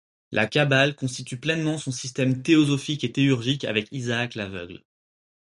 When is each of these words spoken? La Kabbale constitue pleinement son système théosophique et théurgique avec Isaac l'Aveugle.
La 0.31 0.47
Kabbale 0.47 0.95
constitue 0.95 1.37
pleinement 1.37 1.77
son 1.77 1.91
système 1.91 2.41
théosophique 2.41 3.03
et 3.03 3.11
théurgique 3.11 3.65
avec 3.65 3.87
Isaac 3.91 4.33
l'Aveugle. 4.33 4.81